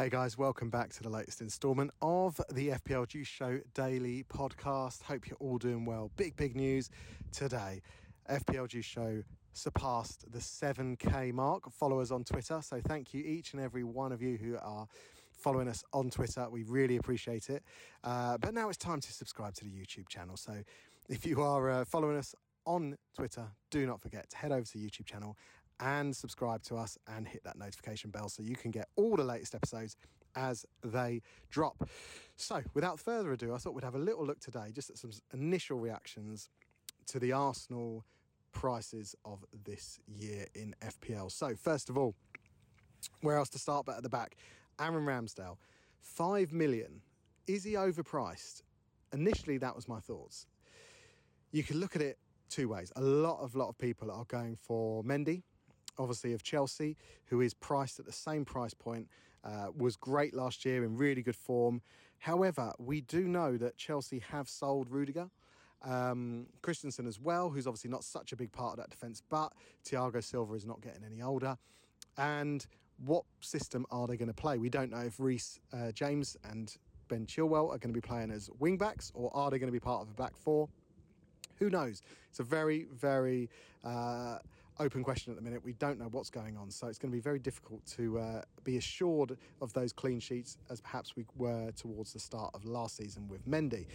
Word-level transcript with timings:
Hey 0.00 0.08
guys, 0.08 0.38
welcome 0.38 0.70
back 0.70 0.94
to 0.94 1.02
the 1.02 1.10
latest 1.10 1.42
instalment 1.42 1.90
of 2.00 2.40
the 2.50 2.68
FPL 2.68 3.06
Juice 3.06 3.26
Show 3.26 3.60
daily 3.74 4.24
podcast. 4.32 5.02
Hope 5.02 5.28
you're 5.28 5.36
all 5.40 5.58
doing 5.58 5.84
well. 5.84 6.10
Big, 6.16 6.36
big 6.36 6.56
news 6.56 6.88
today. 7.32 7.82
FPL 8.30 8.66
Juice 8.66 8.86
Show 8.86 9.22
surpassed 9.52 10.24
the 10.32 10.38
7k 10.38 11.34
mark. 11.34 11.70
Followers 11.70 12.10
on 12.10 12.24
Twitter. 12.24 12.62
So 12.62 12.80
thank 12.80 13.12
you 13.12 13.22
each 13.22 13.52
and 13.52 13.60
every 13.60 13.84
one 13.84 14.10
of 14.10 14.22
you 14.22 14.38
who 14.38 14.56
are 14.62 14.86
following 15.32 15.68
us 15.68 15.84
on 15.92 16.08
Twitter. 16.08 16.48
We 16.48 16.62
really 16.62 16.96
appreciate 16.96 17.50
it. 17.50 17.62
Uh, 18.02 18.38
but 18.38 18.54
now 18.54 18.70
it's 18.70 18.78
time 18.78 19.00
to 19.00 19.12
subscribe 19.12 19.52
to 19.56 19.64
the 19.64 19.70
YouTube 19.70 20.08
channel. 20.08 20.38
So 20.38 20.62
if 21.10 21.26
you 21.26 21.42
are 21.42 21.68
uh, 21.68 21.84
following 21.84 22.16
us 22.16 22.34
on 22.64 22.96
Twitter, 23.14 23.48
do 23.70 23.86
not 23.86 24.00
forget 24.00 24.30
to 24.30 24.36
head 24.38 24.50
over 24.50 24.64
to 24.64 24.78
the 24.78 24.82
YouTube 24.82 25.04
channel 25.04 25.36
and 25.80 26.14
subscribe 26.14 26.62
to 26.64 26.76
us 26.76 26.98
and 27.08 27.26
hit 27.26 27.42
that 27.44 27.58
notification 27.58 28.10
bell 28.10 28.28
so 28.28 28.42
you 28.42 28.56
can 28.56 28.70
get 28.70 28.88
all 28.96 29.16
the 29.16 29.24
latest 29.24 29.54
episodes 29.54 29.96
as 30.36 30.64
they 30.84 31.22
drop. 31.50 31.88
So, 32.36 32.62
without 32.74 33.00
further 33.00 33.32
ado, 33.32 33.54
I 33.54 33.58
thought 33.58 33.74
we'd 33.74 33.84
have 33.84 33.94
a 33.94 33.98
little 33.98 34.24
look 34.24 34.40
today 34.40 34.70
just 34.72 34.90
at 34.90 34.98
some 34.98 35.10
initial 35.32 35.78
reactions 35.78 36.48
to 37.08 37.18
the 37.18 37.32
Arsenal 37.32 38.04
prices 38.52 39.14
of 39.24 39.44
this 39.64 39.98
year 40.06 40.46
in 40.54 40.74
FPL. 40.82 41.30
So, 41.30 41.54
first 41.56 41.90
of 41.90 41.98
all, 41.98 42.14
where 43.22 43.36
else 43.36 43.48
to 43.50 43.58
start 43.58 43.86
but 43.86 43.96
at 43.96 44.02
the 44.02 44.08
back? 44.08 44.36
Aaron 44.78 45.04
Ramsdale, 45.04 45.56
5 46.00 46.52
million. 46.52 47.02
Is 47.46 47.64
he 47.64 47.72
overpriced? 47.72 48.62
Initially, 49.12 49.58
that 49.58 49.74
was 49.74 49.88
my 49.88 50.00
thoughts. 50.00 50.46
You 51.52 51.62
can 51.62 51.80
look 51.80 51.96
at 51.96 52.02
it 52.02 52.18
two 52.48 52.68
ways. 52.68 52.92
A 52.96 53.00
lot 53.00 53.40
of 53.40 53.54
lot 53.56 53.68
of 53.68 53.78
people 53.78 54.10
are 54.10 54.24
going 54.24 54.56
for 54.56 55.02
Mendy 55.02 55.42
obviously 56.00 56.32
of 56.32 56.42
Chelsea, 56.42 56.96
who 57.26 57.40
is 57.40 57.54
priced 57.54 57.98
at 57.98 58.06
the 58.06 58.12
same 58.12 58.44
price 58.44 58.74
point, 58.74 59.08
uh, 59.44 59.68
was 59.76 59.96
great 59.96 60.34
last 60.34 60.64
year 60.64 60.84
in 60.84 60.96
really 60.96 61.22
good 61.22 61.36
form. 61.36 61.82
However, 62.18 62.72
we 62.78 63.00
do 63.02 63.28
know 63.28 63.56
that 63.56 63.76
Chelsea 63.76 64.18
have 64.30 64.48
sold 64.48 64.90
Rudiger. 64.90 65.30
Um, 65.82 66.46
Christensen 66.60 67.06
as 67.06 67.18
well, 67.18 67.48
who's 67.48 67.66
obviously 67.66 67.90
not 67.90 68.04
such 68.04 68.32
a 68.32 68.36
big 68.36 68.52
part 68.52 68.72
of 68.72 68.78
that 68.78 68.90
defence, 68.90 69.22
but 69.30 69.52
Thiago 69.84 70.22
Silva 70.22 70.54
is 70.54 70.66
not 70.66 70.82
getting 70.82 71.04
any 71.04 71.22
older. 71.22 71.56
And 72.18 72.66
what 72.98 73.24
system 73.40 73.86
are 73.90 74.06
they 74.06 74.18
going 74.18 74.28
to 74.28 74.34
play? 74.34 74.58
We 74.58 74.68
don't 74.68 74.90
know 74.90 75.00
if 75.00 75.18
Reece 75.18 75.58
uh, 75.72 75.92
James 75.92 76.36
and 76.44 76.76
Ben 77.08 77.24
Chilwell 77.24 77.70
are 77.70 77.78
going 77.78 77.94
to 77.94 78.00
be 78.00 78.00
playing 78.00 78.30
as 78.30 78.50
wing 78.58 78.76
backs 78.76 79.10
or 79.14 79.34
are 79.34 79.50
they 79.50 79.58
going 79.58 79.68
to 79.68 79.72
be 79.72 79.80
part 79.80 80.02
of 80.02 80.10
a 80.10 80.14
back 80.14 80.36
four? 80.36 80.68
Who 81.56 81.70
knows? 81.70 82.02
It's 82.28 82.40
a 82.40 82.44
very, 82.44 82.86
very 82.92 83.48
uh, 83.84 84.38
open 84.80 85.04
question 85.04 85.30
at 85.30 85.36
the 85.36 85.42
minute. 85.42 85.62
We 85.62 85.74
don't 85.74 85.98
know 85.98 86.08
what's 86.10 86.30
going 86.30 86.56
on, 86.56 86.70
so 86.70 86.88
it's 86.88 86.98
going 86.98 87.12
to 87.12 87.16
be 87.16 87.20
very 87.20 87.38
difficult 87.38 87.84
to 87.96 88.18
uh, 88.18 88.42
be 88.64 88.78
assured 88.78 89.36
of 89.60 89.72
those 89.74 89.92
clean 89.92 90.18
sheets 90.18 90.56
as 90.70 90.80
perhaps 90.80 91.14
we 91.14 91.26
were 91.36 91.70
towards 91.72 92.14
the 92.14 92.18
start 92.18 92.50
of 92.54 92.64
last 92.64 92.96
season 92.96 93.28
with 93.28 93.46
Mendy. 93.46 93.86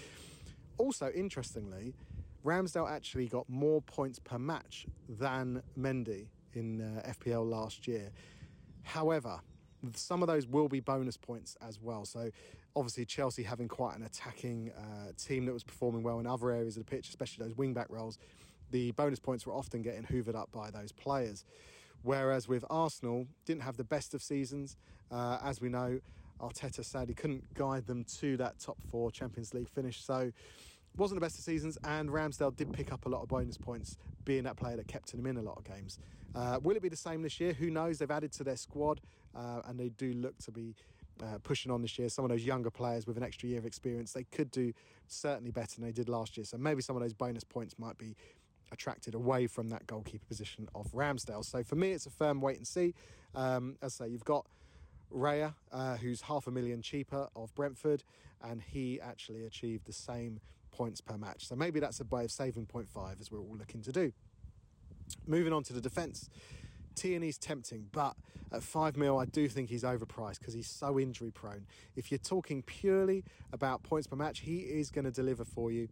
Also, 0.78 1.12
interestingly, 1.12 1.96
Ramsdale 2.46 2.90
actually 2.90 3.28
got 3.28 3.50
more 3.50 3.82
points 3.82 4.20
per 4.20 4.38
match 4.38 4.86
than 5.10 5.64
Mendy 5.78 6.28
in 6.54 6.82
uh, 6.82 7.12
FPL 7.14 7.50
last 7.50 7.88
year. 7.88 8.12
However, 8.84 9.40
some 9.96 10.22
of 10.22 10.28
those 10.28 10.46
will 10.46 10.70
be 10.70 10.80
bonus 10.80 11.18
points 11.18 11.58
as 11.68 11.82
well. 11.82 12.06
So, 12.06 12.30
obviously, 12.76 13.06
Chelsea 13.06 13.42
having 13.42 13.68
quite 13.68 13.98
an 13.98 14.04
attacking 14.04 14.72
uh, 14.78 15.14
team 15.18 15.46
that 15.46 15.54
was 15.54 15.64
performing 15.64 16.04
well 16.04 16.20
in 16.20 16.28
other 16.28 16.52
areas 16.52 16.78
of 16.78 16.86
the 16.86 16.92
pitch, 16.92 17.10
especially 17.10 17.44
those 17.44 17.58
wing 17.58 17.74
back 17.74 17.88
roles, 17.90 18.20
the 18.76 18.92
bonus 18.92 19.22
points 19.22 19.46
were 19.46 19.54
often 19.54 19.82
getting 19.82 20.04
hoovered 20.04 20.36
up 20.36 20.52
by 20.52 20.70
those 20.70 20.92
players. 20.92 21.46
Whereas 22.04 22.50
with 22.50 22.66
Arsenal, 22.70 23.26
didn't 23.46 23.62
have 23.62 23.78
the 23.78 23.86
best 23.86 24.14
of 24.14 24.22
seasons. 24.22 24.76
Uh, 25.10 25.38
as 25.42 25.62
we 25.62 25.70
know, 25.70 26.02
Arteta 26.42 26.84
sadly 26.84 27.14
couldn't 27.14 27.54
guide 27.54 27.88
them 27.88 28.04
to 28.20 28.36
that 28.36 28.60
top 28.60 28.76
four 28.92 29.12
Champions 29.12 29.54
League 29.54 29.70
finish. 29.70 30.04
So, 30.04 30.30
wasn't 30.98 31.22
the 31.22 31.26
best 31.26 31.38
of 31.38 31.46
seasons, 31.46 31.78
and 31.86 32.10
Ramsdale 32.10 32.54
did 32.54 32.74
pick 32.74 32.92
up 32.92 33.06
a 33.06 33.10
lot 33.10 33.22
of 33.22 33.30
bonus 33.30 33.58
points, 33.58 33.98
being 34.26 34.44
that 34.44 34.58
player 34.58 34.76
that 34.76 34.88
kept 34.88 35.14
him 35.14 35.26
in 35.26 35.38
a 35.38 35.42
lot 35.42 35.58
of 35.58 35.64
games. 35.64 35.98
Uh, 36.36 36.60
will 36.62 36.76
it 36.76 36.82
be 36.82 36.90
the 36.90 36.98
same 36.98 37.22
this 37.22 37.40
year? 37.40 37.54
Who 37.54 37.70
knows? 37.70 38.00
They've 38.00 38.12
added 38.12 38.34
to 38.34 38.44
their 38.44 38.58
squad, 38.58 39.00
uh, 39.34 39.62
and 39.68 39.80
they 39.80 39.88
do 39.90 40.12
look 40.14 40.38
to 40.40 40.52
be 40.52 40.76
uh, 41.24 41.38
pushing 41.44 41.72
on 41.72 41.82
this 41.82 41.98
year. 41.98 42.10
Some 42.10 42.26
of 42.26 42.32
those 42.32 42.44
younger 42.44 42.70
players 42.70 43.08
with 43.08 43.16
an 43.18 43.24
extra 43.24 43.48
year 43.50 43.60
of 43.60 43.66
experience, 43.66 44.12
they 44.12 44.26
could 44.26 44.52
do 44.52 44.74
certainly 45.08 45.52
better 45.52 45.76
than 45.76 45.86
they 45.86 45.92
did 45.92 46.10
last 46.10 46.38
year. 46.38 46.46
So 46.46 46.58
maybe 46.58 46.82
some 46.82 46.96
of 46.96 47.02
those 47.02 47.14
bonus 47.14 47.44
points 47.44 47.80
might 47.80 47.98
be 47.98 48.16
attracted 48.72 49.16
away 49.16 49.48
from 49.48 49.70
that 49.70 49.88
goalkeeper 49.88 50.26
position 50.26 50.68
of 50.76 50.92
Ramsdale. 50.92 51.46
So 51.46 51.64
for 51.64 51.76
me, 51.76 51.92
it's 51.92 52.06
a 52.06 52.10
firm 52.10 52.42
wait 52.42 52.58
and 52.58 52.68
see. 52.68 52.94
Um, 53.34 53.78
as 53.82 54.00
I 54.00 54.06
say, 54.06 54.12
you've 54.12 54.26
got 54.26 54.46
Raya, 55.14 55.54
uh, 55.72 55.98
who's 55.98 56.22
half 56.22 56.48
a 56.48 56.52
million 56.52 56.82
cheaper 56.82 57.28
of 57.36 57.54
Brentford, 57.56 58.04
and 58.44 58.62
he 58.62 59.00
actually 59.02 59.46
achieved 59.46 59.86
the 59.86 59.94
same 59.94 60.40
points 60.72 61.02
per 61.02 61.18
match. 61.18 61.48
So 61.48 61.56
maybe 61.56 61.80
that's 61.80 62.00
a 62.00 62.04
way 62.06 62.26
of 62.26 62.32
saving 62.32 62.66
0.5 62.68 63.20
as 63.20 63.32
we're 63.32 63.40
all 63.40 63.56
looking 63.58 63.82
to 63.84 63.92
do. 63.92 64.12
Moving 65.26 65.54
on 65.54 65.64
to 65.64 65.74
the 65.74 65.82
defence. 65.82 66.30
Tierney's 66.96 67.38
tempting, 67.38 67.88
but 67.92 68.16
at 68.52 68.64
5 68.64 68.98
mil, 68.98 69.18
I 69.18 69.26
do 69.26 69.48
think 69.48 69.70
he's 69.70 69.84
overpriced 69.84 70.40
because 70.40 70.54
he's 70.54 70.70
so 70.70 71.00
injury 71.00 71.32
prone. 71.32 71.66
If 71.96 72.12
you're 72.12 72.18
talking 72.18 72.62
purely 72.64 73.24
about 73.52 73.84
points 73.84 74.08
per 74.08 74.16
match, 74.16 74.40
he 74.40 74.60
is 74.60 74.90
going 74.90 75.06
to 75.06 75.12
deliver 75.12 75.44
for 75.44 75.72
you. 75.72 75.90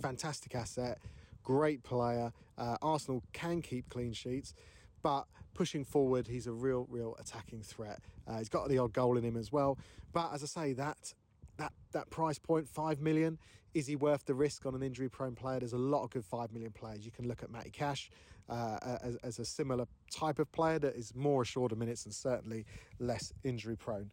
Fantastic 0.00 0.54
asset, 0.54 0.98
great 1.46 1.84
player. 1.84 2.32
Uh, 2.58 2.76
Arsenal 2.82 3.22
can 3.32 3.62
keep 3.62 3.88
clean 3.88 4.12
sheets, 4.12 4.52
but 5.00 5.26
pushing 5.54 5.84
forward, 5.84 6.26
he's 6.26 6.48
a 6.48 6.52
real, 6.52 6.86
real 6.90 7.16
attacking 7.20 7.62
threat. 7.62 8.00
Uh, 8.26 8.38
he's 8.38 8.48
got 8.48 8.68
the 8.68 8.78
odd 8.78 8.92
goal 8.92 9.16
in 9.16 9.22
him 9.22 9.36
as 9.36 9.52
well. 9.52 9.78
But 10.12 10.34
as 10.34 10.42
I 10.42 10.46
say, 10.46 10.72
that 10.74 11.14
that 11.56 11.72
that 11.92 12.10
price 12.10 12.38
point, 12.38 12.68
five 12.68 13.00
million, 13.00 13.38
is 13.74 13.86
he 13.86 13.94
worth 13.94 14.26
the 14.26 14.34
risk 14.34 14.66
on 14.66 14.74
an 14.74 14.82
injury 14.82 15.08
prone 15.08 15.36
player? 15.36 15.60
There's 15.60 15.72
a 15.72 15.78
lot 15.78 16.02
of 16.02 16.10
good 16.10 16.24
five 16.24 16.52
million 16.52 16.72
players. 16.72 17.04
You 17.04 17.12
can 17.12 17.28
look 17.28 17.44
at 17.44 17.50
Matty 17.50 17.70
Cash 17.70 18.10
uh, 18.48 18.98
as, 19.02 19.16
as 19.22 19.38
a 19.38 19.44
similar 19.44 19.86
type 20.10 20.40
of 20.40 20.50
player 20.50 20.80
that 20.80 20.96
is 20.96 21.14
more 21.14 21.42
assured 21.42 21.70
of 21.70 21.78
minutes 21.78 22.04
and 22.06 22.12
certainly 22.12 22.66
less 22.98 23.32
injury 23.44 23.76
prone. 23.76 24.10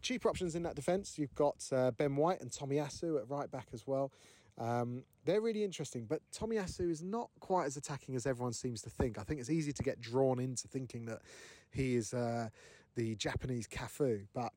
Cheaper 0.00 0.28
options 0.28 0.54
in 0.54 0.62
that 0.64 0.74
defence, 0.74 1.18
you've 1.18 1.34
got 1.34 1.56
uh, 1.70 1.90
Ben 1.92 2.16
White 2.16 2.40
and 2.40 2.50
Tomiyasu 2.50 3.18
at 3.20 3.28
right 3.28 3.50
back 3.50 3.68
as 3.72 3.86
well. 3.86 4.10
Um, 4.58 5.02
they're 5.24 5.40
really 5.40 5.64
interesting, 5.64 6.06
but 6.06 6.20
Tomiyasu 6.32 6.90
is 6.90 7.02
not 7.02 7.30
quite 7.40 7.66
as 7.66 7.76
attacking 7.76 8.14
as 8.14 8.26
everyone 8.26 8.52
seems 8.52 8.82
to 8.82 8.90
think. 8.90 9.18
I 9.18 9.22
think 9.22 9.40
it's 9.40 9.50
easy 9.50 9.72
to 9.72 9.82
get 9.82 10.00
drawn 10.00 10.38
into 10.38 10.68
thinking 10.68 11.06
that 11.06 11.22
he 11.70 11.96
is 11.96 12.14
uh, 12.14 12.48
the 12.94 13.16
Japanese 13.16 13.66
Cafu, 13.66 14.26
but 14.32 14.52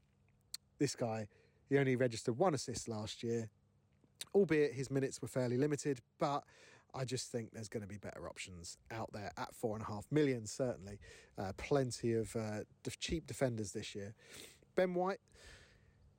this 0.78 0.96
guy 0.96 1.28
he 1.70 1.78
only 1.78 1.96
registered 1.96 2.38
one 2.38 2.54
assist 2.54 2.88
last 2.88 3.24
year, 3.24 3.50
albeit 4.34 4.74
his 4.74 4.90
minutes 4.90 5.22
were 5.22 5.28
fairly 5.28 5.58
limited. 5.58 6.00
But 6.20 6.44
I 6.94 7.04
just 7.04 7.32
think 7.32 7.52
there's 7.52 7.68
going 7.68 7.82
to 7.82 7.88
be 7.88 7.98
better 7.98 8.28
options 8.28 8.78
out 8.92 9.12
there 9.12 9.32
at 9.38 9.54
four 9.54 9.76
and 9.76 9.84
a 9.84 9.88
half 9.88 10.06
million, 10.12 10.46
certainly. 10.46 11.00
Uh, 11.38 11.52
plenty 11.58 12.14
of 12.14 12.36
uh, 12.36 12.62
cheap 13.00 13.28
defenders 13.28 13.72
this 13.72 13.94
year. 13.94 14.14
Ben 14.76 14.94
White. 14.94 15.20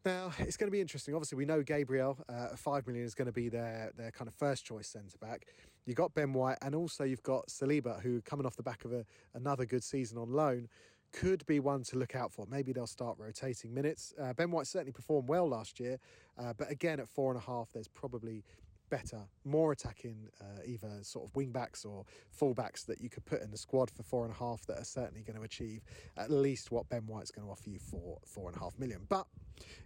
Now 0.05 0.33
it's 0.39 0.57
going 0.57 0.69
to 0.69 0.73
be 0.73 0.81
interesting. 0.81 1.15
Obviously, 1.15 1.37
we 1.37 1.45
know 1.45 1.63
Gabriel 1.63 2.19
uh, 2.29 2.57
five 2.57 2.87
million 2.87 3.05
is 3.05 3.15
going 3.15 3.27
to 3.27 3.33
be 3.33 3.49
their 3.49 3.93
their 3.97 4.11
kind 4.11 4.29
of 4.29 4.35
first 4.35 4.65
choice 4.65 4.89
centre 4.89 5.19
back. 5.19 5.47
You've 5.87 5.97
got 5.97 6.15
Ben 6.15 6.33
White, 6.33 6.59
and 6.63 6.75
also 6.75 7.05
you've 7.05 7.23
got 7.23 7.49
Saliba, 7.49 8.01
who 8.03 8.21
coming 8.23 8.47
off 8.47 8.57
the 8.57 8.63
back 8.63 8.85
of 8.85 8.93
a, 8.93 9.05
another 9.35 9.65
good 9.65 9.83
season 9.83 10.19
on 10.19 10.31
loan, 10.31 10.69
could 11.13 11.45
be 11.47 11.61
one 11.61 11.83
to 11.85 11.97
look 11.97 12.15
out 12.15 12.31
for. 12.31 12.47
Maybe 12.51 12.73
they'll 12.73 12.87
start 12.87 13.17
rotating 13.19 13.73
minutes. 13.73 14.13
Uh, 14.21 14.35
ben 14.35 14.51
White 14.51 14.67
certainly 14.67 14.93
performed 14.93 15.29
well 15.29 15.49
last 15.49 15.81
year, 15.81 15.99
uh, 16.39 16.53
but 16.57 16.71
again 16.71 17.01
at 17.01 17.09
four 17.09 17.33
and 17.33 17.41
a 17.41 17.45
half, 17.45 17.69
there's 17.73 17.89
probably 17.89 18.45
better, 18.89 19.23
more 19.45 19.73
attacking, 19.73 20.29
uh, 20.41 20.63
either 20.67 20.89
sort 21.03 21.27
of 21.27 21.35
wing 21.35 21.51
backs 21.51 21.85
or 21.85 22.05
full 22.31 22.55
backs 22.55 22.85
that 22.85 23.01
you 23.01 23.09
could 23.09 23.25
put 23.25 23.43
in 23.43 23.51
the 23.51 23.57
squad 23.57 23.91
for 23.91 24.03
four 24.03 24.25
and 24.25 24.33
a 24.33 24.37
half 24.37 24.67
that 24.67 24.79
are 24.79 24.85
certainly 24.85 25.23
going 25.23 25.37
to 25.37 25.43
achieve 25.43 25.83
at 26.17 26.31
least 26.31 26.71
what 26.71 26.89
Ben 26.89 27.07
White's 27.07 27.31
going 27.31 27.47
to 27.47 27.51
offer 27.51 27.69
you 27.69 27.79
for 27.79 28.19
four 28.27 28.49
and 28.49 28.57
a 28.57 28.61
half 28.61 28.79
million. 28.79 29.01
But 29.09 29.27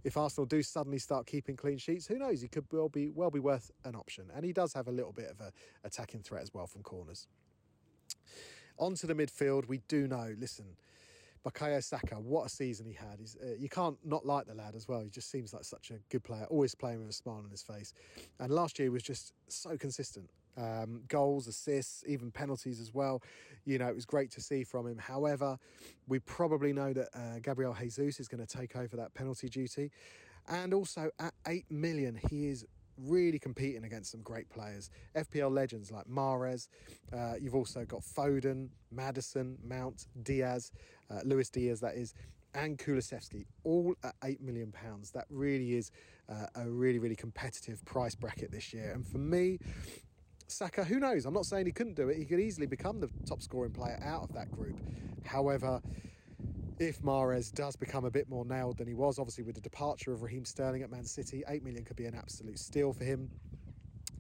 if 0.05 0.17
Arsenal 0.17 0.47
do 0.47 0.62
suddenly 0.62 0.99
start 0.99 1.27
keeping 1.27 1.56
clean 1.56 1.79
sheets, 1.79 2.06
who 2.06 2.19
knows? 2.19 2.41
He 2.43 2.49
could 2.49 2.67
well 2.73 2.88
be 2.88 3.09
well 3.09 3.31
be 3.31 3.41
worth 3.41 3.71
an 3.85 3.94
option, 3.94 4.31
and 4.35 4.44
he 4.44 4.53
does 4.53 4.73
have 4.75 4.88
a 4.88 4.93
little 4.93 5.12
bit 5.12 5.31
of 5.31 5.41
a 5.41 5.53
attacking 5.85 6.23
threat 6.23 6.43
as 6.43 6.53
well 6.53 6.67
from 6.67 6.82
corners. 6.82 7.27
On 8.79 8.94
to 8.94 9.06
the 9.06 9.15
midfield, 9.15 9.67
we 9.69 9.79
do 9.88 10.09
know. 10.09 10.35
Listen 10.38 10.77
Bukayo 11.44 11.83
Saka, 11.83 12.15
what 12.15 12.47
a 12.47 12.49
season 12.49 12.87
he 12.87 12.93
had. 12.93 13.19
He's, 13.19 13.37
uh, 13.43 13.55
you 13.59 13.69
can't 13.69 13.97
not 14.05 14.25
like 14.25 14.47
the 14.47 14.55
lad 14.55 14.75
as 14.77 14.87
well. 14.87 15.00
He 15.00 15.11
just 15.11 15.31
seems 15.31 15.53
like 15.53 15.65
such 15.65 15.91
a 15.91 15.94
good 16.09 16.23
player, 16.23 16.47
always 16.49 16.75
playing 16.75 17.00
with 17.00 17.09
a 17.09 17.12
smile 17.12 17.43
on 17.44 17.50
his 17.50 17.62
face. 17.62 17.93
And 18.39 18.50
last 18.53 18.79
year 18.79 18.91
was 18.91 19.03
just 19.03 19.33
so 19.49 19.77
consistent. 19.77 20.31
Um, 20.56 21.03
goals, 21.09 21.49
assists, 21.49 22.05
even 22.06 22.31
penalties 22.31 22.79
as 22.79 22.93
well. 22.94 23.23
You 23.65 23.79
know, 23.79 23.89
it 23.89 23.94
was 23.94 24.05
great 24.05 24.31
to 24.33 24.41
see 24.41 24.65
from 24.65 24.87
him. 24.87 24.99
However, 24.99 25.59
we 26.06 26.19
probably 26.21 26.73
know 26.73 26.93
that 26.93 27.09
uh, 27.15 27.39
Gabriel 27.43 27.75
Jesus 27.79 28.21
is 28.21 28.29
going 28.29 28.44
to 28.44 28.56
take 28.59 28.77
over 28.77 28.97
that 28.97 29.15
penalty 29.15 29.49
duty. 29.49 29.91
And 30.49 30.75
also 30.75 31.11
at 31.19 31.33
8 31.47 31.65
million, 31.71 32.19
he 32.31 32.49
is 32.49 32.67
really 32.99 33.39
competing 33.39 33.85
against 33.85 34.11
some 34.11 34.23
great 34.23 34.49
players. 34.50 34.91
FPL 35.17 35.53
legends 35.53 35.91
like 35.91 36.06
Mahrez. 36.06 36.69
Uh, 37.12 37.35
you've 37.41 37.55
also 37.55 37.85
got 37.85 38.00
Foden, 38.03 38.69
Maddison, 38.91 39.59
Mount, 39.65 40.06
Diaz, 40.23 40.73
uh, 41.11 41.21
Luis 41.25 41.50
Diaz, 41.50 41.81
that 41.81 41.94
is. 41.97 42.15
and 42.55 42.79
Kulusevski, 42.79 43.47
all 43.65 43.94
at 44.05 44.15
£8 44.21 44.41
million. 44.41 44.73
That 45.15 45.25
really 45.31 45.75
is 45.75 45.91
uh, 46.29 46.47
a 46.55 46.69
really, 46.69 46.99
really 46.99 47.17
competitive 47.17 47.85
price 47.85 48.15
bracket 48.15 48.50
this 48.50 48.73
year. 48.75 48.93
And 48.93 49.06
for 49.06 49.19
me, 49.19 49.59
Saka, 50.49 50.85
who 50.85 51.00
knows? 51.00 51.25
I'm 51.25 51.33
not 51.33 51.47
saying 51.47 51.67
he 51.67 51.73
couldn't 51.73 51.94
do 51.94 52.11
it. 52.11 52.19
He 52.19 52.27
could 52.27 52.41
easily 52.41 52.67
become 52.67 53.00
the 53.00 53.09
top 53.27 53.41
scoring 53.41 53.73
player 53.73 53.99
out 54.05 54.23
of 54.23 54.35
that 54.35 54.50
group. 54.50 54.79
However, 55.25 55.81
if 56.82 57.00
Mahrez 57.00 57.52
does 57.52 57.76
become 57.76 58.05
a 58.05 58.11
bit 58.11 58.29
more 58.29 58.44
nailed 58.44 58.79
than 58.79 58.88
he 58.88 58.94
was, 58.94 59.20
obviously 59.20 59.44
with 59.44 59.55
the 59.55 59.61
departure 59.61 60.12
of 60.12 60.23
Raheem 60.23 60.44
Sterling 60.44 60.82
at 60.82 60.90
Man 60.90 61.05
City, 61.05 61.44
8 61.46 61.62
million 61.62 61.84
could 61.84 61.96
be 61.96 62.06
an 62.06 62.14
absolute 62.14 62.58
steal 62.58 62.93
for 62.93 63.05
him. 63.05 63.31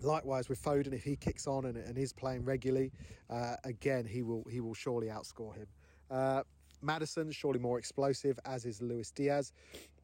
Likewise 0.00 0.48
with 0.48 0.62
Foden, 0.62 0.92
if 0.92 1.02
he 1.02 1.16
kicks 1.16 1.48
on 1.48 1.64
and, 1.64 1.76
and 1.76 1.98
is 1.98 2.12
playing 2.12 2.44
regularly, 2.44 2.92
uh, 3.30 3.56
again 3.64 4.04
he 4.04 4.22
will 4.22 4.44
he 4.50 4.60
will 4.60 4.74
surely 4.74 5.08
outscore 5.08 5.56
him. 5.56 5.66
Uh, 6.10 6.42
Maddison 6.80 7.32
surely 7.32 7.58
more 7.58 7.78
explosive, 7.78 8.38
as 8.44 8.64
is 8.64 8.80
Luis 8.80 9.10
Diaz. 9.10 9.52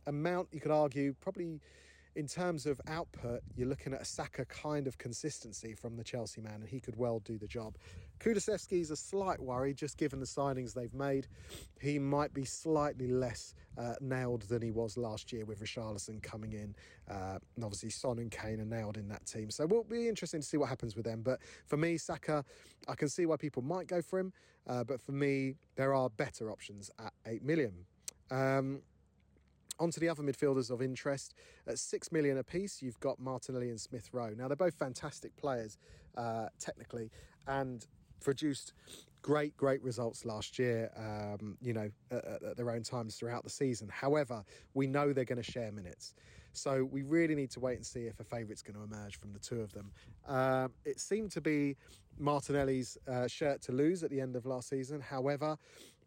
Amount 0.07 0.49
you 0.53 0.61
could 0.61 0.73
argue 0.73 1.15
probably 1.21 1.61
in 2.19 2.27
terms 2.27 2.67
of 2.67 2.81
output, 2.89 3.43
you're 3.55 3.69
looking 3.69 3.95
at 3.95 4.03
a 4.03 4.05
Saka 4.05 4.45
kind 4.47 4.89
of 4.89 4.99
consistency 4.99 5.73
from 5.73 5.97
the 5.97 6.03
Chelsea 6.03 6.41
man, 6.41 6.55
and 6.55 6.69
he 6.69 6.81
could 6.81 6.97
well 6.97 7.21
do 7.21 7.39
the 7.39 7.47
job. 7.47 7.77
Kulusevski's 8.19 8.91
a 8.91 8.97
slight 8.97 9.39
worry, 9.39 9.73
just 9.73 9.97
given 9.97 10.19
the 10.19 10.27
signings 10.27 10.75
they've 10.75 10.93
made. 10.93 11.29
He 11.81 11.97
might 12.01 12.35
be 12.35 12.45
slightly 12.45 13.07
less 13.07 13.55
uh, 13.79 13.95
nailed 14.01 14.43
than 14.43 14.63
he 14.63 14.73
was 14.73 14.97
last 14.97 15.33
year 15.33 15.45
with 15.45 15.61
Richarlison 15.63 16.21
coming 16.21 16.55
in. 16.55 16.75
Uh, 17.09 17.39
and 17.55 17.65
obviously, 17.65 17.91
Son 17.91 18.19
and 18.19 18.33
Kane 18.33 18.61
are 18.61 18.65
nailed 18.65 18.97
in 18.97 19.07
that 19.11 19.25
team. 19.25 19.49
So 19.49 19.65
we'll 19.65 19.85
be 19.85 20.09
interesting 20.09 20.41
to 20.41 20.47
see 20.47 20.57
what 20.57 20.69
happens 20.69 20.97
with 20.97 21.05
them. 21.05 21.23
But 21.23 21.39
for 21.69 21.77
me, 21.77 21.99
Saka, 21.99 22.45
I 22.89 22.97
can 22.97 23.09
see 23.09 23.27
why 23.27 23.37
people 23.37 23.63
might 23.63 23.87
go 23.87 24.03
for 24.03 24.19
him. 24.19 24.33
Uh, 24.67 24.83
but 24.83 25.01
for 25.01 25.13
me, 25.13 25.55
there 25.77 25.95
are 25.95 26.11
better 26.11 26.51
options 26.51 26.91
at 26.99 27.13
8 27.25 27.45
million. 27.45 27.75
Um, 28.33 28.83
on 29.79 29.91
to 29.91 30.01
the 30.01 30.09
other 30.09 30.23
midfielders 30.23 30.71
of 30.71 30.83
interest. 30.83 31.35
At 31.67 31.79
six 31.79 32.13
million 32.13 32.39
apiece, 32.39 32.83
you've 32.83 33.01
got 33.01 33.19
Martinelli 33.19 33.71
and 33.71 33.81
Smith 33.81 34.09
Rowe. 34.13 34.35
Now, 34.37 34.49
they're 34.49 34.57
both 34.57 34.75
fantastic 34.75 35.37
players, 35.37 35.79
uh, 36.17 36.49
technically, 36.59 37.11
and 37.47 37.87
produced 38.21 38.73
great, 39.23 39.57
great 39.57 39.83
results 39.83 40.25
last 40.25 40.59
year, 40.59 40.91
um, 40.97 41.57
you 41.61 41.73
know, 41.73 41.91
at, 42.11 42.25
at, 42.25 42.57
their 42.57 42.71
own 42.71 42.83
times 42.83 43.17
throughout 43.17 43.45
the 43.45 43.51
season. 43.51 43.89
However, 43.89 44.45
we 44.75 44.87
know 44.87 45.13
they're 45.13 45.25
going 45.25 45.43
to 45.43 45.51
share 45.51 45.73
minutes. 45.73 46.15
So 46.53 46.85
we 46.85 47.03
really 47.03 47.35
need 47.35 47.51
to 47.53 47.61
wait 47.61 47.77
and 47.77 47.87
see 47.87 48.07
if 48.07 48.19
a 48.21 48.25
favourite's 48.25 48.63
going 48.63 48.77
to 48.77 48.83
emerge 48.83 49.19
from 49.19 49.33
the 49.33 49.39
two 49.39 49.61
of 49.61 49.73
them. 49.73 49.93
Um, 50.27 50.73
it 50.85 50.99
seemed 50.99 51.31
to 51.33 51.41
be 51.41 51.77
Martinelli's 52.19 52.99
uh, 53.07 53.29
shirt 53.29 53.63
to 53.63 53.73
lose 53.73 54.03
at 54.03 54.11
the 54.11 54.21
end 54.21 54.35
of 54.35 54.47
last 54.47 54.69
season. 54.69 55.01
However, 55.01 55.57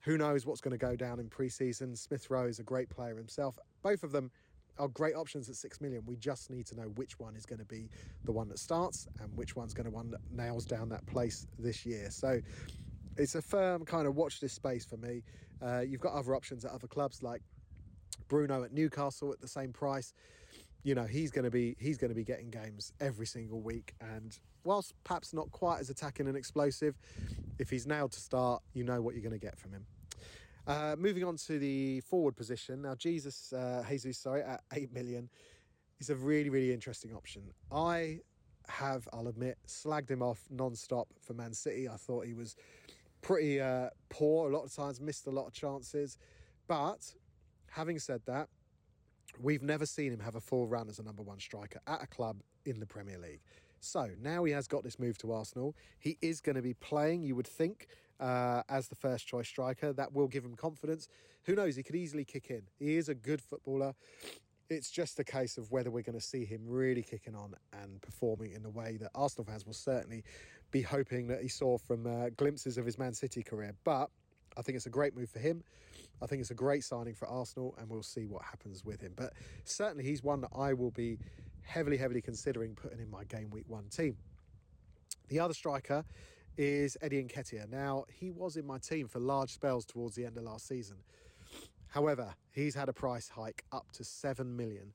who 0.02 0.18
knows 0.18 0.46
what's 0.46 0.62
going 0.62 0.78
to 0.78 0.84
go 0.84 0.96
down 0.96 1.20
in 1.20 1.30
pre-season? 1.30 1.96
Smith 1.96 2.30
Rowe 2.30 2.48
is 2.48 2.60
a 2.60 2.64
great 2.64 2.90
player 2.90 3.16
himself. 3.16 3.58
Both 3.84 4.04
of 4.04 4.12
them 4.12 4.32
are 4.78 4.88
great 4.88 5.16
options 5.16 5.50
at 5.50 5.56
six 5.56 5.80
million. 5.80 6.04
We 6.06 6.16
just 6.16 6.50
need 6.50 6.66
to 6.68 6.76
know 6.76 6.88
which 6.96 7.20
one 7.20 7.36
is 7.36 7.46
going 7.46 7.60
to 7.60 7.66
be 7.66 7.90
the 8.24 8.32
one 8.32 8.50
that 8.50 8.60
starts 8.60 9.08
and 9.20 9.30
which 9.36 9.56
one's 9.56 9.74
going 9.74 9.86
to 9.86 9.92
one 9.92 10.10
that 10.12 10.22
nails 10.32 10.66
down 10.66 10.90
that 10.90 11.06
place 11.06 11.46
this 11.60 11.86
year. 11.86 12.10
So 12.10 12.42
it's 13.18 13.36
a 13.36 13.42
firm 13.42 13.86
kind 13.86 14.08
of 14.08 14.16
watch 14.16 14.40
this 14.40 14.54
space 14.54 14.86
for 14.86 14.98
me. 14.98 15.24
Uh, 15.62 15.82
you've 15.82 16.02
got 16.02 16.14
other 16.14 16.36
options 16.36 16.66
at 16.66 16.72
other 16.72 16.88
clubs 16.88 17.22
like 17.22 17.42
Bruno 18.28 18.64
at 18.64 18.74
Newcastle 18.74 19.32
at 19.32 19.42
the 19.42 19.48
same 19.48 19.72
price. 19.72 20.14
You 20.84 20.96
know 20.96 21.04
he's 21.04 21.30
going 21.30 21.46
to 21.46 21.52
be 21.52 21.76
he's 21.80 22.00
going 22.00 22.10
to 22.10 22.16
be 22.16 22.24
getting 22.24 22.50
games 22.50 22.92
every 23.00 23.28
single 23.28 23.62
week, 23.62 23.94
and 24.02 24.38
whilst 24.64 24.96
perhaps 25.04 25.32
not 25.32 25.52
quite 25.52 25.80
as 25.80 25.92
attacking 25.92 26.28
and 26.28 26.36
explosive, 26.36 26.98
if 27.62 27.70
he's 27.70 27.86
nailed 27.86 28.12
to 28.12 28.20
start, 28.20 28.62
you 28.74 28.84
know 28.84 29.02
what 29.02 29.14
you're 29.14 29.24
going 29.24 29.40
to 29.40 29.46
get 29.46 29.58
from 29.58 29.72
him. 29.72 29.86
Uh, 30.68 30.96
moving 30.98 31.24
on 31.24 31.38
to 31.38 31.60
the 31.60 32.02
forward 32.02 32.36
position 32.36 32.82
now, 32.82 32.96
Jesus 32.96 33.54
uh, 33.54 33.84
Jesus, 33.88 34.18
sorry, 34.18 34.42
at 34.42 34.62
eight 34.74 34.92
million 34.94 35.30
is 36.00 36.10
a 36.10 36.16
really 36.16 36.50
really 36.50 36.74
interesting 36.74 37.14
option. 37.14 37.44
I 37.72 38.20
have, 38.68 39.08
I'll 39.14 39.28
admit, 39.28 39.58
slagged 39.68 40.10
him 40.10 40.22
off 40.22 40.44
non-stop 40.50 41.08
for 41.20 41.34
Man 41.34 41.54
City. 41.54 41.88
I 41.90 41.98
thought 41.98 42.26
he 42.26 42.34
was 42.34 42.56
pretty 43.22 43.60
uh, 43.60 43.90
poor 44.10 44.50
a 44.50 44.56
lot 44.56 44.64
of 44.64 44.74
times, 44.74 45.00
missed 45.00 45.28
a 45.28 45.32
lot 45.32 45.48
of 45.48 45.54
chances. 45.54 46.18
But 46.68 47.14
having 47.70 48.00
said 48.00 48.22
that, 48.26 48.48
we've 49.40 49.64
never 49.64 49.86
seen 49.86 50.14
him 50.14 50.20
have 50.20 50.36
a 50.36 50.42
full 50.42 50.68
run 50.68 50.90
as 50.90 51.00
a 51.00 51.04
number 51.04 51.24
one 51.24 51.40
striker 51.40 51.80
at 51.88 52.04
a 52.04 52.08
club 52.08 52.42
in 52.66 52.80
the 52.80 52.86
Premier 52.86 53.18
League. 53.18 53.42
So 53.82 54.12
now 54.22 54.44
he 54.44 54.54
has 54.54 54.68
got 54.68 54.84
this 54.84 55.00
move 55.00 55.18
to 55.20 55.32
Arsenal. 55.34 55.76
He 56.00 56.18
is 56.22 56.40
going 56.40 56.56
to 56.56 56.62
be 56.62 56.76
playing, 56.76 57.24
you 57.24 57.36
would 57.36 57.48
think, 57.48 57.88
uh, 58.20 58.62
as 58.70 58.88
the 58.88 58.96
first 58.96 59.28
choice 59.28 59.48
striker. 59.48 59.92
That 59.92 60.14
will 60.14 60.28
give 60.28 60.46
him 60.46 60.56
confidence. 60.56 61.08
Who 61.46 61.56
knows? 61.56 61.76
He 61.76 61.84
could 61.84 61.96
easily 61.96 62.24
kick 62.24 62.52
in. 62.52 62.62
He 62.78 62.98
is 62.98 63.10
a 63.10 63.16
good 63.16 63.42
footballer. 63.42 63.96
It's 64.70 64.92
just 64.92 65.20
a 65.20 65.24
case 65.24 65.58
of 65.58 65.72
whether 65.72 65.90
we're 65.90 66.04
going 66.04 66.18
to 66.18 66.26
see 66.26 66.46
him 66.46 66.62
really 66.66 67.02
kicking 67.02 67.36
on 67.36 67.56
and 67.74 68.02
performing 68.02 68.54
in 68.54 68.62
the 68.62 68.70
way 68.70 68.98
that 68.98 69.10
Arsenal 69.16 69.46
fans 69.46 69.66
will 69.66 69.74
certainly 69.74 70.24
be 70.70 70.84
hoping 70.84 71.28
that 71.28 71.42
he 71.42 71.50
saw 71.50 71.78
from 71.78 72.06
uh, 72.06 72.30
glimpses 72.38 72.78
of 72.78 72.86
his 72.86 73.00
Man 73.00 73.14
City 73.14 73.42
career. 73.42 73.74
But 73.84 74.12
I 74.56 74.62
think 74.62 74.76
it's 74.76 74.86
a 74.86 74.92
great 74.92 75.16
move 75.16 75.30
for 75.30 75.40
him. 75.40 75.64
I 76.22 76.28
think 76.28 76.40
it's 76.40 76.52
a 76.52 76.56
great 76.56 76.84
signing 76.84 77.16
for 77.16 77.28
Arsenal, 77.28 77.76
and 77.80 77.90
we'll 77.90 78.04
see 78.04 78.28
what 78.28 78.44
happens 78.44 78.86
with 78.86 79.02
him. 79.02 79.14
But 79.16 79.34
certainly, 79.64 80.04
he's 80.04 80.24
one 80.24 80.42
that 80.42 80.52
I 80.56 80.74
will 80.74 80.92
be 80.92 81.18
heavily, 81.64 81.98
heavily 81.98 82.22
considering 82.22 82.76
putting 82.76 83.00
in 83.00 83.10
my 83.10 83.24
game 83.26 83.50
week 83.50 83.66
one 83.68 83.86
team. 83.90 84.18
The 85.30 85.40
other 85.40 85.54
striker 85.54 86.04
is 86.58 86.98
Eddie 87.02 87.24
Nketiah. 87.24 87.70
Now, 87.70 88.06
he 88.10 88.32
was 88.32 88.58
in 88.58 88.66
my 88.66 88.78
team 88.78 89.08
for 89.08 89.20
large 89.20 89.52
spells 89.52 89.86
towards 89.86 90.16
the 90.16 90.26
end 90.26 90.38
of 90.38 90.44
last 90.44 90.68
season. 90.68 90.98
However, 91.88 92.36
he's 92.52 92.76
had 92.76 92.90
a 92.90 92.94
price 92.94 93.30
hike 93.30 93.64
up 93.72 93.92
to 93.94 94.04
7 94.04 94.56
million. 94.56 94.94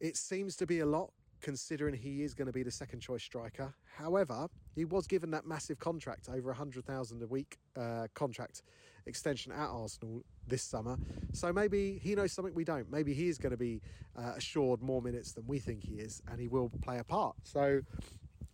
It 0.00 0.16
seems 0.16 0.56
to 0.56 0.66
be 0.66 0.80
a 0.80 0.86
lot 0.86 1.10
considering 1.46 1.94
he 1.94 2.24
is 2.24 2.34
going 2.34 2.48
to 2.48 2.52
be 2.52 2.64
the 2.64 2.70
second 2.72 2.98
choice 2.98 3.22
striker. 3.22 3.72
However, 3.96 4.48
he 4.74 4.84
was 4.84 5.06
given 5.06 5.30
that 5.30 5.46
massive 5.46 5.78
contract, 5.78 6.28
over 6.28 6.48
100,000 6.48 7.22
a 7.22 7.26
week 7.28 7.56
uh, 7.76 8.08
contract 8.14 8.62
extension 9.06 9.52
at 9.52 9.68
Arsenal 9.68 10.24
this 10.48 10.64
summer. 10.64 10.96
So 11.32 11.52
maybe 11.52 12.00
he 12.02 12.16
knows 12.16 12.32
something 12.32 12.52
we 12.52 12.64
don't. 12.64 12.90
Maybe 12.90 13.14
he 13.14 13.28
is 13.28 13.38
going 13.38 13.52
to 13.52 13.56
be 13.56 13.80
uh, 14.18 14.32
assured 14.36 14.82
more 14.82 15.00
minutes 15.00 15.34
than 15.34 15.46
we 15.46 15.60
think 15.60 15.84
he 15.84 16.00
is, 16.00 16.20
and 16.28 16.40
he 16.40 16.48
will 16.48 16.68
play 16.82 16.98
a 16.98 17.04
part. 17.04 17.36
So 17.44 17.80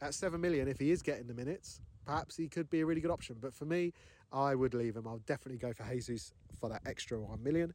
at 0.03 0.13
7 0.13 0.39
million, 0.39 0.69
if 0.69 0.79
he 0.79 0.91
is 0.91 1.01
getting 1.01 1.27
the 1.27 1.35
minutes, 1.35 1.81
perhaps 2.05 2.37
he 2.37 2.47
could 2.47 2.69
be 2.69 2.81
a 2.81 2.85
really 2.85 3.01
good 3.01 3.11
option. 3.11 3.37
But 3.41 3.55
for 3.55 3.65
me, 3.65 3.95
I 4.35 4.55
would 4.55 4.75
leave 4.75 4.97
him. 4.97 5.07
I'll 5.07 5.23
definitely 5.25 5.57
go 5.57 5.73
for 5.73 5.91
Jesus 5.91 6.35
for 6.61 6.69
that 6.69 6.83
extra 6.85 7.19
1 7.19 7.43
million 7.43 7.73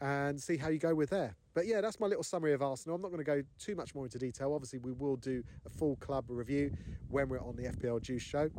and 0.00 0.40
see 0.40 0.56
how 0.56 0.68
you 0.68 0.78
go 0.78 0.94
with 0.94 1.10
there. 1.10 1.36
But 1.54 1.66
yeah, 1.66 1.80
that's 1.80 2.00
my 2.00 2.06
little 2.06 2.22
summary 2.22 2.52
of 2.52 2.62
Arsenal. 2.62 2.96
I'm 2.96 3.02
not 3.02 3.10
going 3.10 3.18
to 3.18 3.24
go 3.24 3.42
too 3.58 3.74
much 3.74 3.94
more 3.94 4.04
into 4.04 4.18
detail. 4.18 4.52
Obviously, 4.54 4.78
we 4.78 4.92
will 4.92 5.16
do 5.16 5.42
a 5.66 5.68
full 5.68 5.96
club 5.96 6.24
review 6.28 6.72
when 7.08 7.28
we're 7.28 7.40
on 7.40 7.56
the 7.56 7.64
FPL 7.64 8.00
Juice 8.00 8.22
show. 8.22 8.50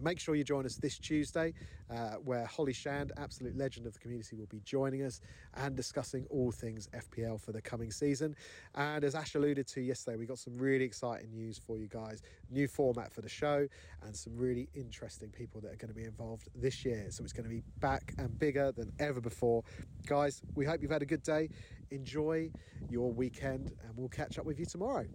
Make 0.00 0.18
sure 0.18 0.34
you 0.34 0.44
join 0.44 0.66
us 0.66 0.76
this 0.76 0.98
Tuesday, 0.98 1.54
uh, 1.90 2.14
where 2.24 2.44
Holly 2.46 2.72
Shand, 2.72 3.12
absolute 3.16 3.56
legend 3.56 3.86
of 3.86 3.92
the 3.92 3.98
community, 3.98 4.36
will 4.36 4.46
be 4.46 4.60
joining 4.64 5.02
us 5.02 5.20
and 5.54 5.76
discussing 5.76 6.26
all 6.30 6.50
things 6.50 6.88
FPL 6.94 7.40
for 7.40 7.52
the 7.52 7.62
coming 7.62 7.90
season. 7.90 8.34
And 8.74 9.04
as 9.04 9.14
Ash 9.14 9.34
alluded 9.34 9.66
to 9.68 9.80
yesterday, 9.80 10.16
we 10.16 10.26
got 10.26 10.38
some 10.38 10.56
really 10.58 10.84
exciting 10.84 11.32
news 11.32 11.58
for 11.58 11.78
you 11.78 11.86
guys. 11.86 12.22
New 12.50 12.66
format 12.66 13.12
for 13.12 13.20
the 13.20 13.28
show, 13.28 13.66
and 14.02 14.16
some 14.16 14.36
really 14.36 14.68
interesting 14.74 15.30
people 15.30 15.60
that 15.60 15.72
are 15.72 15.76
going 15.76 15.92
to 15.92 15.94
be 15.94 16.04
involved 16.04 16.48
this 16.54 16.84
year. 16.84 17.06
So 17.10 17.22
it's 17.22 17.32
going 17.32 17.48
to 17.48 17.54
be 17.54 17.62
back 17.80 18.14
and 18.18 18.36
bigger 18.38 18.72
than 18.72 18.92
ever 18.98 19.20
before. 19.20 19.62
Guys, 20.06 20.42
we 20.54 20.64
hope 20.64 20.82
you've 20.82 20.90
had 20.90 21.02
a 21.02 21.06
good 21.06 21.22
day. 21.22 21.48
Enjoy 21.90 22.50
your 22.90 23.12
weekend, 23.12 23.72
and 23.82 23.96
we'll 23.96 24.08
catch 24.08 24.38
up 24.38 24.44
with 24.44 24.58
you 24.58 24.66
tomorrow. 24.66 25.06